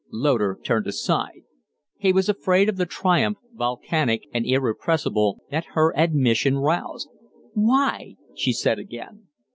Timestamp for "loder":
0.11-0.57